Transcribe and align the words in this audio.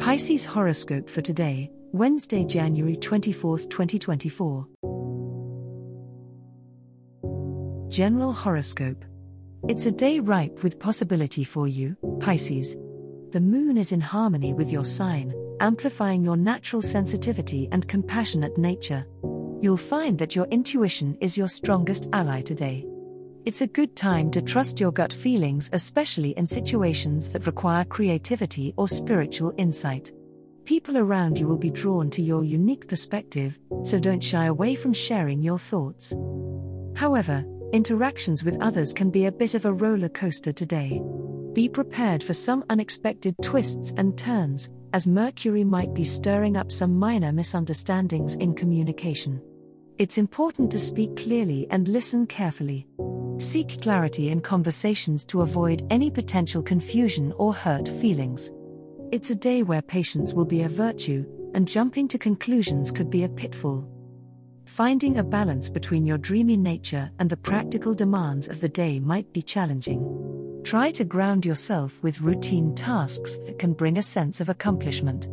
Pisces 0.00 0.44
horoscope 0.44 1.08
for 1.08 1.22
today, 1.22 1.70
Wednesday, 1.92 2.44
January 2.44 2.96
24, 2.96 3.58
2024. 3.58 4.66
General 7.88 8.32
horoscope. 8.32 9.04
It's 9.68 9.86
a 9.86 9.92
day 9.92 10.18
ripe 10.18 10.64
with 10.64 10.80
possibility 10.80 11.44
for 11.44 11.68
you, 11.68 11.96
Pisces. 12.18 12.76
The 13.30 13.40
moon 13.40 13.78
is 13.78 13.92
in 13.92 14.00
harmony 14.00 14.52
with 14.52 14.68
your 14.68 14.84
sign, 14.84 15.32
amplifying 15.60 16.24
your 16.24 16.36
natural 16.36 16.82
sensitivity 16.82 17.68
and 17.70 17.86
compassionate 17.86 18.58
nature. 18.58 19.06
You'll 19.60 19.76
find 19.76 20.18
that 20.18 20.34
your 20.34 20.46
intuition 20.46 21.16
is 21.20 21.38
your 21.38 21.48
strongest 21.48 22.08
ally 22.12 22.42
today. 22.42 22.84
It's 23.46 23.60
a 23.60 23.66
good 23.66 23.94
time 23.94 24.30
to 24.30 24.40
trust 24.40 24.80
your 24.80 24.90
gut 24.90 25.12
feelings, 25.12 25.68
especially 25.74 26.30
in 26.30 26.46
situations 26.46 27.28
that 27.28 27.44
require 27.44 27.84
creativity 27.84 28.72
or 28.78 28.88
spiritual 28.88 29.52
insight. 29.58 30.10
People 30.64 30.96
around 30.96 31.38
you 31.38 31.46
will 31.46 31.58
be 31.58 31.68
drawn 31.68 32.08
to 32.08 32.22
your 32.22 32.42
unique 32.42 32.88
perspective, 32.88 33.58
so 33.82 34.00
don't 34.00 34.24
shy 34.24 34.46
away 34.46 34.74
from 34.74 34.94
sharing 34.94 35.42
your 35.42 35.58
thoughts. 35.58 36.16
However, 36.96 37.44
interactions 37.74 38.44
with 38.44 38.62
others 38.62 38.94
can 38.94 39.10
be 39.10 39.26
a 39.26 39.32
bit 39.32 39.52
of 39.52 39.66
a 39.66 39.72
roller 39.74 40.08
coaster 40.08 40.54
today. 40.54 41.02
Be 41.52 41.68
prepared 41.68 42.22
for 42.22 42.32
some 42.32 42.64
unexpected 42.70 43.34
twists 43.42 43.92
and 43.98 44.16
turns, 44.16 44.70
as 44.94 45.06
Mercury 45.06 45.64
might 45.64 45.92
be 45.92 46.04
stirring 46.04 46.56
up 46.56 46.72
some 46.72 46.98
minor 46.98 47.30
misunderstandings 47.30 48.36
in 48.36 48.54
communication. 48.54 49.42
It's 49.98 50.16
important 50.16 50.72
to 50.72 50.78
speak 50.78 51.14
clearly 51.14 51.66
and 51.68 51.88
listen 51.88 52.26
carefully. 52.26 52.86
Seek 53.38 53.82
clarity 53.82 54.30
in 54.30 54.40
conversations 54.40 55.26
to 55.26 55.42
avoid 55.42 55.86
any 55.90 56.10
potential 56.10 56.62
confusion 56.62 57.32
or 57.36 57.52
hurt 57.52 57.88
feelings. 57.88 58.52
It's 59.10 59.30
a 59.30 59.34
day 59.34 59.62
where 59.62 59.82
patience 59.82 60.32
will 60.32 60.44
be 60.44 60.62
a 60.62 60.68
virtue, 60.68 61.26
and 61.54 61.66
jumping 61.66 62.06
to 62.08 62.18
conclusions 62.18 62.92
could 62.92 63.10
be 63.10 63.24
a 63.24 63.28
pitfall. 63.28 63.88
Finding 64.66 65.18
a 65.18 65.24
balance 65.24 65.68
between 65.68 66.06
your 66.06 66.18
dreamy 66.18 66.56
nature 66.56 67.10
and 67.18 67.28
the 67.28 67.36
practical 67.36 67.92
demands 67.92 68.48
of 68.48 68.60
the 68.60 68.68
day 68.68 69.00
might 69.00 69.32
be 69.32 69.42
challenging. 69.42 70.60
Try 70.64 70.90
to 70.92 71.04
ground 71.04 71.44
yourself 71.44 71.98
with 72.02 72.20
routine 72.20 72.74
tasks 72.74 73.38
that 73.46 73.58
can 73.58 73.72
bring 73.72 73.98
a 73.98 74.02
sense 74.02 74.40
of 74.40 74.48
accomplishment. 74.48 75.28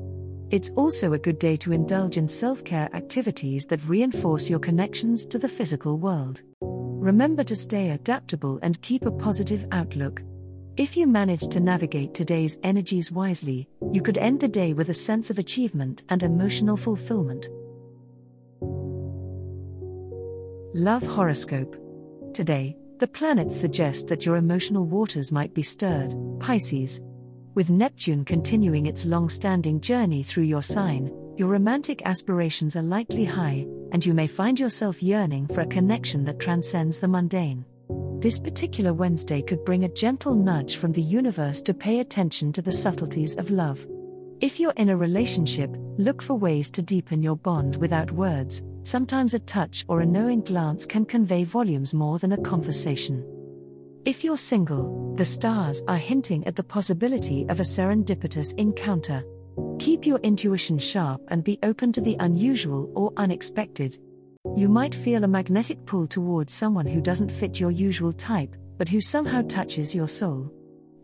It's 0.49 0.71
also 0.71 1.13
a 1.13 1.19
good 1.19 1.39
day 1.39 1.55
to 1.57 1.71
indulge 1.71 2.17
in 2.17 2.27
self 2.27 2.63
care 2.65 2.89
activities 2.93 3.65
that 3.67 3.87
reinforce 3.87 4.49
your 4.49 4.59
connections 4.59 5.25
to 5.27 5.39
the 5.39 5.47
physical 5.47 5.97
world. 5.97 6.41
Remember 7.01 7.43
to 7.45 7.55
stay 7.55 7.89
adaptable 7.89 8.59
and 8.61 8.79
keep 8.83 9.07
a 9.07 9.11
positive 9.11 9.65
outlook. 9.71 10.21
If 10.77 10.95
you 10.95 11.07
manage 11.07 11.47
to 11.47 11.59
navigate 11.59 12.13
today's 12.13 12.59
energies 12.61 13.11
wisely, 13.11 13.67
you 13.91 14.03
could 14.03 14.19
end 14.19 14.39
the 14.39 14.47
day 14.47 14.73
with 14.73 14.89
a 14.89 14.93
sense 14.93 15.31
of 15.31 15.39
achievement 15.39 16.03
and 16.09 16.21
emotional 16.21 16.77
fulfillment. 16.77 17.49
Love 20.75 21.01
Horoscope. 21.01 21.75
Today, 22.35 22.77
the 22.99 23.07
planets 23.07 23.59
suggest 23.59 24.07
that 24.09 24.27
your 24.27 24.35
emotional 24.35 24.85
waters 24.85 25.31
might 25.31 25.55
be 25.55 25.63
stirred, 25.63 26.13
Pisces. 26.39 27.01
With 27.55 27.71
Neptune 27.71 28.23
continuing 28.25 28.85
its 28.85 29.05
long 29.05 29.27
standing 29.27 29.81
journey 29.81 30.21
through 30.21 30.43
your 30.43 30.61
sign, 30.61 31.11
your 31.37 31.47
romantic 31.47 32.01
aspirations 32.05 32.75
are 32.75 32.83
likely 32.83 33.25
high, 33.25 33.65
and 33.91 34.05
you 34.05 34.13
may 34.13 34.27
find 34.27 34.59
yourself 34.59 35.01
yearning 35.01 35.47
for 35.47 35.61
a 35.61 35.67
connection 35.67 36.23
that 36.25 36.39
transcends 36.39 36.99
the 36.99 37.07
mundane. 37.07 37.65
This 38.19 38.39
particular 38.39 38.93
Wednesday 38.93 39.41
could 39.41 39.65
bring 39.65 39.83
a 39.83 39.89
gentle 39.89 40.35
nudge 40.35 40.77
from 40.77 40.91
the 40.91 41.01
universe 41.01 41.61
to 41.63 41.73
pay 41.73 41.99
attention 41.99 42.51
to 42.53 42.61
the 42.61 42.71
subtleties 42.71 43.35
of 43.35 43.49
love. 43.49 43.85
If 44.41 44.59
you're 44.59 44.73
in 44.77 44.89
a 44.89 44.97
relationship, 44.97 45.75
look 45.97 46.21
for 46.21 46.35
ways 46.35 46.69
to 46.71 46.81
deepen 46.81 47.23
your 47.23 47.35
bond 47.35 47.75
without 47.77 48.11
words. 48.11 48.63
Sometimes 48.83 49.33
a 49.33 49.39
touch 49.39 49.85
or 49.87 50.01
a 50.01 50.05
knowing 50.05 50.41
glance 50.41 50.85
can 50.85 51.05
convey 51.05 51.43
volumes 51.43 51.93
more 51.93 52.19
than 52.19 52.31
a 52.31 52.41
conversation. 52.41 53.25
If 54.05 54.23
you're 54.23 54.37
single, 54.37 55.15
the 55.15 55.25
stars 55.25 55.83
are 55.87 55.97
hinting 55.97 56.45
at 56.47 56.55
the 56.55 56.63
possibility 56.63 57.45
of 57.49 57.59
a 57.59 57.63
serendipitous 57.63 58.55
encounter. 58.57 59.23
Keep 59.81 60.05
your 60.05 60.19
intuition 60.19 60.77
sharp 60.77 61.23
and 61.29 61.43
be 61.43 61.57
open 61.63 61.91
to 61.93 62.01
the 62.01 62.15
unusual 62.19 62.91
or 62.93 63.11
unexpected. 63.17 63.97
You 64.55 64.69
might 64.69 64.93
feel 64.93 65.23
a 65.23 65.27
magnetic 65.27 65.83
pull 65.87 66.05
towards 66.05 66.53
someone 66.53 66.85
who 66.85 67.01
doesn't 67.01 67.31
fit 67.31 67.59
your 67.59 67.71
usual 67.71 68.13
type, 68.13 68.55
but 68.77 68.87
who 68.87 69.01
somehow 69.01 69.41
touches 69.47 69.95
your 69.95 70.07
soul. 70.07 70.53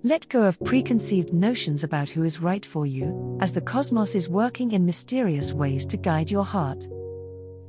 Let 0.03 0.29
go 0.29 0.43
of 0.43 0.63
preconceived 0.63 1.33
notions 1.33 1.83
about 1.83 2.07
who 2.07 2.23
is 2.23 2.39
right 2.39 2.63
for 2.63 2.85
you, 2.85 3.39
as 3.41 3.51
the 3.51 3.61
cosmos 3.61 4.13
is 4.13 4.29
working 4.29 4.73
in 4.73 4.85
mysterious 4.85 5.53
ways 5.53 5.83
to 5.87 5.97
guide 5.97 6.29
your 6.29 6.45
heart. 6.45 6.85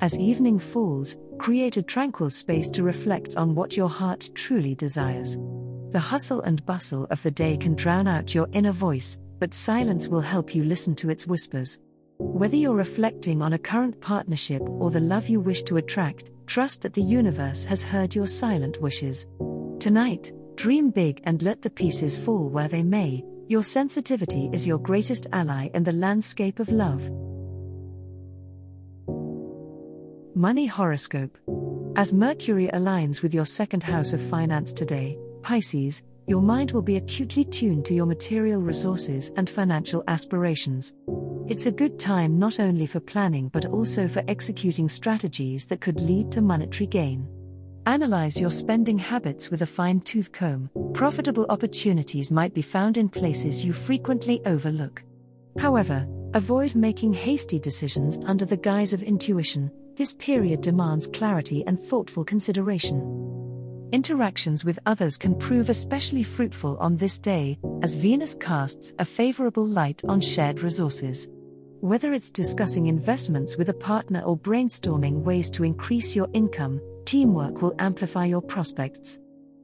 As 0.03 0.19
evening 0.19 0.59
falls, 0.59 1.17
create 1.39 1.79
a 1.79 1.83
tranquil 1.83 2.29
space 2.29 2.69
to 2.69 2.83
reflect 2.83 3.35
on 3.35 3.55
what 3.55 3.79
your 3.79 3.89
heart 3.89 4.29
truly 4.35 4.75
desires. 4.75 5.39
The 5.91 6.01
hustle 6.01 6.43
and 6.43 6.67
bustle 6.67 7.07
of 7.09 7.23
the 7.23 7.31
day 7.31 7.57
can 7.57 7.75
drown 7.77 8.07
out 8.07 8.35
your 8.35 8.47
inner 8.53 8.73
voice, 8.73 9.19
but 9.39 9.55
silence 9.55 10.09
will 10.09 10.21
help 10.21 10.55
you 10.55 10.65
listen 10.65 10.95
to 10.97 11.11
its 11.11 11.27
whispers. 11.27 11.79
Whether 12.19 12.57
you're 12.57 12.75
reflecting 12.75 13.43
on 13.43 13.53
a 13.53 13.59
current 13.59 14.01
partnership 14.01 14.63
or 14.63 14.91
the 14.91 15.01
love 15.01 15.29
you 15.29 15.41
wish 15.41 15.63
to 15.65 15.77
attract, 15.77 16.31
trust 16.47 16.83
that 16.83 16.95
the 16.95 17.03
universe 17.03 17.65
has 17.65 17.83
heard 17.83 18.15
your 18.15 18.27
silent 18.27 18.81
wishes. 18.81 19.27
Tonight, 19.79 20.33
dream 20.57 20.91
big 20.91 21.21
and 21.25 21.43
let 21.43 21.63
the 21.63 21.71
pieces 21.71 22.19
fall 22.19 22.49
where 22.49 22.69
they 22.69 22.83
may. 22.83 23.25
Your 23.47 23.63
sensitivity 23.63 24.51
is 24.53 24.67
your 24.67 24.79
greatest 24.79 25.27
ally 25.33 25.69
in 25.75 25.85
the 25.85 25.93
landscape 25.93 26.59
of 26.59 26.71
love. 26.71 27.09
Money 30.35 30.67
Horoscope 30.67 31.37
As 31.97 32.13
Mercury 32.13 32.69
aligns 32.75 33.23
with 33.23 33.35
your 33.35 33.47
second 33.47 33.83
house 33.83 34.13
of 34.13 34.21
finance 34.21 34.73
today, 34.73 35.19
Pisces, 35.43 36.03
your 36.29 36.43
mind 36.43 36.73
will 36.73 36.83
be 36.83 36.97
acutely 36.97 37.43
tuned 37.43 37.87
to 37.87 37.95
your 37.95 38.05
material 38.05 38.61
resources 38.61 39.33
and 39.37 39.49
financial 39.49 40.05
aspirations. 40.09 40.93
It's 41.49 41.65
a 41.65 41.73
good 41.73 41.99
time 41.99 42.39
not 42.39 42.61
only 42.61 42.85
for 42.85 43.01
planning 43.01 43.49
but 43.49 43.65
also 43.65 44.07
for 44.07 44.23
executing 44.29 44.91
strategies 44.91 45.67
that 45.69 45.81
could 45.81 46.03
lead 46.03 46.31
to 46.33 46.43
monetary 46.43 46.87
gain. 46.87 47.27
Analyze 47.87 48.39
your 48.39 48.51
spending 48.51 48.99
habits 48.99 49.51
with 49.51 49.63
a 49.63 49.67
fine 49.67 50.01
tooth 50.01 50.31
comb. 50.31 50.69
Profitable 50.93 51.47
opportunities 51.49 52.31
might 52.31 52.53
be 52.53 52.61
found 52.61 52.99
in 52.99 53.09
places 53.09 53.65
you 53.65 53.73
frequently 53.73 54.45
overlook. 54.45 55.03
However, 55.59 56.07
avoid 56.35 56.75
making 56.75 57.15
hasty 57.15 57.59
decisions 57.59 58.19
under 58.27 58.45
the 58.45 58.59
guise 58.59 58.93
of 58.93 59.03
intuition. 59.03 59.71
This 59.97 60.13
period 60.13 60.61
demands 60.61 61.07
clarity 61.07 61.65
and 61.67 61.81
thoughtful 61.81 62.25
consideration. 62.25 63.38
Interactions 63.91 64.67
with 64.67 64.79
others 64.85 65.17
can 65.17 65.35
prove 65.35 65.71
especially 65.71 66.23
fruitful 66.23 66.77
on 66.77 66.97
this 66.97 67.19
day, 67.19 67.59
as 67.83 67.95
Venus 67.95 68.35
casts 68.35 68.93
a 68.99 69.05
favorable 69.05 69.65
light 69.65 70.03
on 70.07 70.21
shared 70.21 70.61
resources. 70.61 71.27
Whether 71.81 72.13
it's 72.13 72.31
discussing 72.31 72.89
investments 72.89 73.57
with 73.57 73.71
a 73.71 73.75
partner 73.75 74.21
or 74.21 74.37
brainstorming 74.37 75.23
ways 75.23 75.51
to 75.53 75.65
increase 75.65 76.15
your 76.15 76.29
income, 76.35 76.83
teamwork 77.07 77.63
will 77.63 77.75
amplify 77.79 78.27
your 78.27 78.43
prospects. 78.43 79.21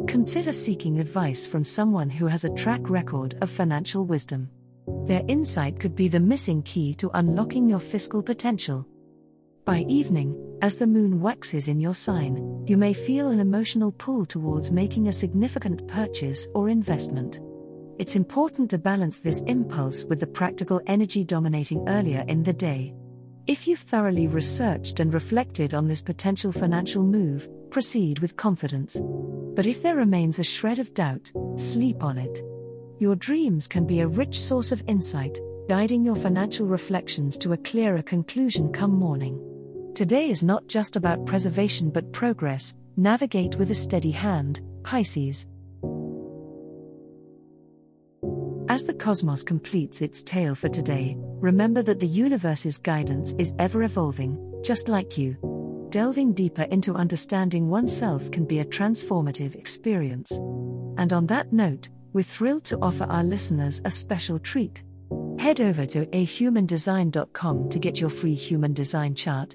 Consider 0.07 0.55
seeking 0.55 1.01
advice 1.01 1.47
from 1.47 1.63
someone 1.63 2.09
who 2.09 2.27
has 2.27 2.45
a 2.45 2.55
track 2.55 2.89
record 2.89 3.37
of 3.43 3.51
financial 3.51 4.07
wisdom. 4.07 4.49
Their 5.05 5.23
insight 5.29 5.79
could 5.79 5.95
be 5.95 6.09
the 6.09 6.21
missing 6.21 6.63
key 6.63 6.95
to 6.95 7.11
unlocking 7.13 7.69
your 7.69 7.79
fiscal 7.79 8.23
potential. 8.23 8.87
By 9.67 9.81
evening, 9.81 10.35
as 10.65 10.77
the 10.77 10.87
moon 10.87 11.21
waxes 11.21 11.69
in 11.69 11.79
your 11.79 11.93
sign, 11.93 12.65
you 12.67 12.79
may 12.79 12.95
feel 12.95 13.29
an 13.29 13.39
emotional 13.39 13.93
pull 13.93 14.25
towards 14.25 14.73
making 14.73 15.09
a 15.09 15.13
significant 15.13 15.87
purchase 15.89 16.49
or 16.55 16.71
investment. 16.71 17.39
It's 17.99 18.17
important 18.17 18.71
to 18.71 18.79
balance 18.79 19.21
this 19.21 19.43
impulse 19.43 20.07
with 20.07 20.21
the 20.21 20.27
practical 20.27 20.81
energy 20.87 21.23
dominating 21.23 21.87
earlier 21.87 22.25
in 22.29 22.43
the 22.43 22.55
day. 22.55 22.95
If 23.47 23.69
you've 23.69 23.81
thoroughly 23.81 24.27
researched 24.27 25.01
and 25.01 25.13
reflected 25.13 25.75
on 25.75 25.87
this 25.87 26.01
potential 26.01 26.51
financial 26.51 27.03
move, 27.03 27.47
proceed 27.71 28.21
with 28.21 28.39
confidence. 28.39 29.03
But 29.55 29.67
if 29.67 29.83
there 29.83 29.97
remains 29.97 30.39
a 30.39 30.45
shred 30.45 30.79
of 30.79 30.95
doubt, 30.95 31.31
sleep 31.57 32.03
on 32.03 32.17
it. 32.17 32.41
Your 33.01 33.17
dreams 33.17 33.69
can 33.69 33.87
be 33.87 34.01
a 34.01 34.09
rich 34.09 34.41
source 34.41 34.73
of 34.73 34.83
insight, 34.89 35.39
guiding 35.69 36.07
your 36.07 36.17
financial 36.17 36.67
reflections 36.67 37.37
to 37.37 37.53
a 37.53 37.59
clearer 37.59 38.01
conclusion 38.01 38.73
come 38.73 38.93
morning. 38.93 39.39
Today 39.95 40.29
is 40.29 40.43
not 40.43 40.67
just 40.67 40.97
about 40.97 41.25
preservation 41.25 41.89
but 41.89 42.13
progress, 42.13 42.75
navigate 42.97 43.55
with 43.55 43.71
a 43.71 43.77
steady 43.77 44.11
hand, 44.11 44.61
Pisces. 44.83 45.47
As 48.69 48.85
the 48.85 48.95
cosmos 48.99 49.45
completes 49.45 50.03
its 50.03 50.25
tale 50.25 50.57
for 50.57 50.69
today, 50.69 51.15
remember 51.19 51.81
that 51.83 52.01
the 52.01 52.09
universe's 52.09 52.77
guidance 52.77 53.35
is 53.39 53.55
ever 53.61 53.85
evolving, 53.85 54.37
just 54.65 54.89
like 54.89 55.17
you. 55.17 55.37
Delving 55.91 56.33
deeper 56.33 56.63
into 56.63 56.97
understanding 56.97 57.71
oneself 57.71 58.33
can 58.33 58.47
be 58.47 58.59
a 58.59 58.65
transformative 58.65 59.55
experience. 59.55 60.33
And 60.99 61.13
on 61.13 61.29
that 61.29 61.53
note, 61.53 61.89
we're 62.13 62.25
thrilled 62.25 62.65
to 62.65 62.81
offer 62.83 63.05
our 63.05 63.23
listeners 63.23 63.81
a 63.85 63.93
special 63.93 64.41
treat. 64.41 64.83
Head 65.39 65.61
over 65.61 65.87
to 65.87 66.07
ahumandesign.com 66.07 67.69
to 67.69 67.79
get 67.79 68.01
your 68.01 68.11
free 68.11 68.35
human 68.35 68.73
design 68.73 69.15
chart, 69.15 69.55